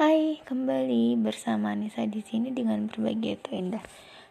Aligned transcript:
Hai, 0.00 0.40
kembali 0.48 1.12
bersama 1.20 1.76
Nisa 1.76 2.08
di 2.08 2.24
sini 2.24 2.48
dengan 2.56 2.88
berbagi 2.88 3.36
itu 3.36 3.52
indah. 3.52 3.84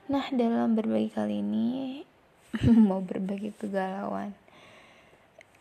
Nah, 0.10 0.26
dalam 0.34 0.74
berbagi 0.74 1.14
kali 1.14 1.46
ini 1.46 2.02
mau 2.90 3.06
berbagi 3.06 3.54
kegalauan. 3.54 4.34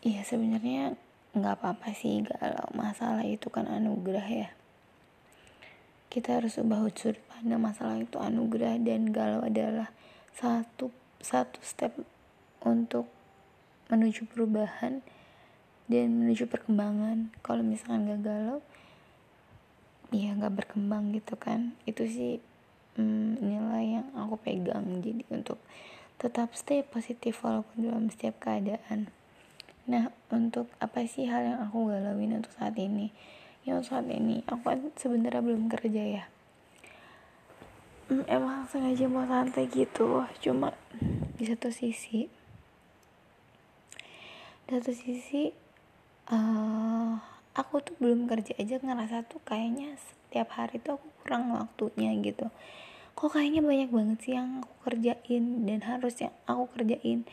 Iya, 0.01 0.25
sebenarnya 0.25 0.97
nggak 1.37 1.61
apa-apa 1.61 1.93
sih 1.93 2.25
galau. 2.25 2.73
Masalah 2.73 3.21
itu 3.21 3.53
kan 3.53 3.69
anugerah 3.69 4.25
ya. 4.25 4.49
Kita 6.09 6.41
harus 6.41 6.57
ubah 6.57 6.89
sudut 6.89 7.21
pandang 7.29 7.61
masalah 7.61 8.01
itu 8.01 8.17
anugerah 8.17 8.81
dan 8.81 9.13
galau 9.13 9.45
adalah 9.45 9.93
satu 10.33 10.89
satu 11.21 11.61
step 11.61 11.93
untuk 12.65 13.05
menuju 13.93 14.25
perubahan 14.25 15.05
dan 15.85 16.17
menuju 16.17 16.49
perkembangan. 16.49 17.29
Kalau 17.45 17.61
misalkan 17.61 18.09
gak 18.09 18.25
galau, 18.25 18.65
ya 20.09 20.33
nggak 20.35 20.65
berkembang 20.65 21.13
gitu 21.13 21.37
kan. 21.37 21.73
Itu 21.85 22.05
sih 22.05 22.41
hmm, 22.97 23.39
nilai 23.41 24.01
yang 24.01 24.07
aku 24.17 24.35
pegang. 24.41 25.01
Jadi 25.01 25.23
untuk 25.31 25.61
tetap 26.19 26.51
stay 26.51 26.83
positif 26.83 27.39
walaupun 27.41 27.87
dalam 27.87 28.11
setiap 28.11 28.43
keadaan. 28.43 29.07
Nah 29.89 30.11
untuk 30.29 30.67
apa 30.77 31.07
sih 31.07 31.25
hal 31.25 31.41
yang 31.45 31.59
aku 31.63 31.89
galauin 31.89 32.35
untuk 32.35 32.53
saat 32.53 32.75
ini? 32.75 33.09
Ya 33.63 33.79
untuk 33.79 33.95
saat 33.95 34.07
ini 34.11 34.43
aku 34.45 34.61
kan 34.67 34.79
sebenarnya 34.99 35.41
belum 35.41 35.71
kerja 35.71 36.03
ya. 36.21 36.25
Hmm, 38.09 38.25
emang 38.25 38.65
sengaja 38.65 39.05
mau 39.05 39.23
santai 39.29 39.69
gitu. 39.69 40.25
Cuma 40.41 40.73
di 41.37 41.45
satu 41.45 41.69
sisi 41.69 42.25
di 44.69 44.77
satu 44.77 44.93
sisi 44.93 45.49
uh, 46.29 47.17
aku 47.59 47.83
tuh 47.83 47.95
belum 47.99 48.31
kerja 48.31 48.55
aja 48.55 48.79
ngerasa 48.79 49.27
tuh 49.27 49.43
kayaknya 49.43 49.99
setiap 49.99 50.55
hari 50.55 50.79
tuh 50.79 50.95
aku 50.95 51.07
kurang 51.23 51.51
waktunya 51.51 52.15
gitu. 52.23 52.47
Kok 53.19 53.35
kayaknya 53.35 53.59
banyak 53.59 53.91
banget 53.91 54.17
sih 54.23 54.33
yang 54.39 54.63
aku 54.63 54.73
kerjain 54.87 55.67
dan 55.67 55.83
harus 55.83 56.15
yang 56.23 56.31
aku 56.47 56.71
kerjain. 56.71 57.27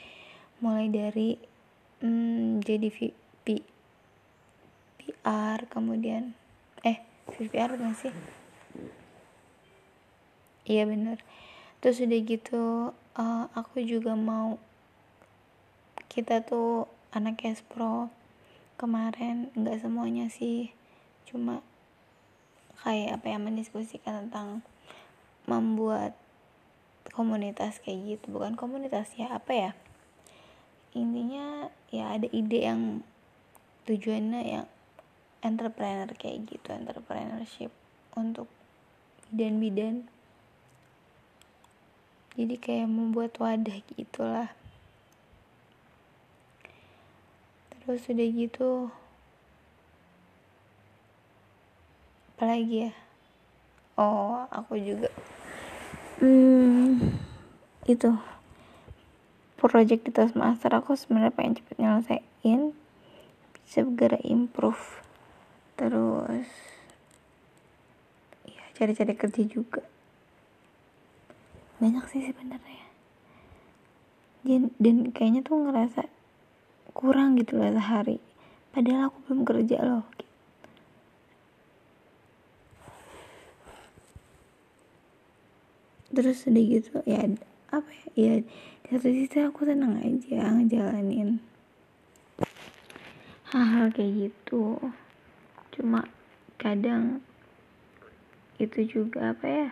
Mulai 0.59 0.91
dari 0.91 1.39
hmm, 2.03 2.59
jadi 2.67 2.91
VP 2.91 3.63
PR 4.99 5.61
kemudian 5.71 6.35
eh 6.83 6.99
VPR 7.31 7.79
gak 7.79 7.95
sih? 7.95 8.15
Iya 10.67 10.91
bener. 10.91 11.23
Terus 11.79 12.03
udah 12.03 12.21
gitu 12.27 12.91
uh, 13.15 13.45
aku 13.55 13.79
juga 13.87 14.19
mau 14.19 14.59
kita 16.11 16.43
tuh 16.43 16.91
anak 17.15 17.47
pro 17.71 18.11
kemarin 18.77 19.49
nggak 19.57 19.81
semuanya 19.81 20.29
sih. 20.29 20.73
Cuma 21.25 21.65
kayak 22.85 23.21
apa 23.21 23.27
ya 23.33 23.39
mendiskusikan 23.41 24.29
tentang 24.29 24.63
membuat 25.49 26.15
komunitas 27.17 27.81
kayak 27.81 28.21
gitu. 28.21 28.37
Bukan 28.37 28.55
komunitas 28.55 29.17
ya 29.17 29.33
apa 29.33 29.53
ya? 29.53 29.71
Intinya 30.93 31.73
ya 31.89 32.17
ada 32.17 32.29
ide 32.31 32.69
yang 32.69 33.01
tujuannya 33.89 34.43
yang 34.45 34.67
entrepreneur 35.41 36.11
kayak 36.17 36.45
gitu 36.49 36.69
entrepreneurship 36.73 37.73
untuk 38.13 38.49
bidan-bidan. 39.33 40.09
Jadi 42.37 42.55
kayak 42.61 42.93
membuat 42.93 43.41
wadah 43.41 43.81
gitulah 43.97 44.53
terus 47.87 48.11
udah 48.11 48.29
gitu. 48.35 48.91
Apalagi 52.35 52.91
ya? 52.91 52.93
Oh 53.95 54.45
aku 54.51 54.75
juga. 54.75 55.09
Hmm, 56.19 57.15
itu. 57.87 58.11
Project 59.57 60.03
di 60.05 60.13
master 60.35 60.75
aku 60.75 60.99
sebenarnya 60.99 61.33
pengen 61.33 61.63
cepet 61.63 61.77
nyelesain. 61.79 62.75
Segera 63.63 64.19
improve. 64.27 65.01
Terus 65.79 66.51
ya 68.51 68.67
cari-cari 68.75 69.15
kerja 69.15 69.43
juga. 69.47 69.87
Banyak 71.79 72.05
sih 72.11 72.27
sebenarnya. 72.27 72.85
Dan, 74.43 74.75
dan 74.83 75.15
kayaknya 75.15 75.47
tuh 75.47 75.57
ngerasa 75.63 76.16
kurang 76.97 77.37
gitu 77.37 77.61
lah 77.61 77.77
sehari. 77.77 78.17
Padahal 78.73 79.13
aku 79.13 79.29
belum 79.29 79.41
kerja 79.45 79.79
loh. 79.85 80.09
Terus 86.09 86.49
udah 86.49 86.65
gitu 86.65 86.97
ya 87.05 87.29
apa 87.69 87.91
ya 87.93 88.09
ya 88.17 88.33
satu 88.89 89.13
sisi 89.13 89.37
aku 89.45 89.69
tenang 89.69 90.01
aja 90.01 90.49
ngejalanin 90.57 91.45
hal-hal 93.53 93.93
kayak 93.93 94.33
gitu. 94.33 94.81
Cuma 95.77 96.09
kadang 96.57 97.21
itu 98.57 98.89
juga 98.89 99.37
apa 99.37 99.45
ya 99.45 99.69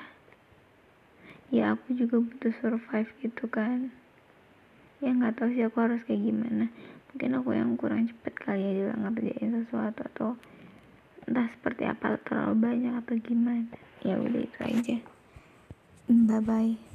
ya 1.48 1.64
aku 1.72 1.96
juga 1.96 2.20
butuh 2.20 2.52
survive 2.60 3.10
gitu 3.24 3.48
kan. 3.48 3.88
Ya 5.00 5.16
nggak 5.16 5.41
tahu 5.41 5.48
sih 5.56 5.64
aku 5.64 5.80
harus 5.80 6.04
kayak 6.04 6.28
gimana 6.28 6.68
mungkin 7.14 7.38
aku 7.38 7.50
yang 7.54 7.78
kurang 7.78 8.10
cepet 8.10 8.34
kali 8.42 8.58
ya 8.58 8.91
dalam 8.91 9.14
ngerjain 9.14 9.50
sesuatu 9.62 10.02
atau 10.02 10.30
entah 11.30 11.47
seperti 11.54 11.86
apa 11.86 12.19
terlalu 12.26 12.54
banyak 12.58 12.94
atau 13.06 13.14
gimana. 13.22 13.70
Ya 14.02 14.19
udah 14.19 14.42
itu 14.42 14.58
aja. 14.58 14.97
Bye 16.10 16.42
bye 16.42 16.94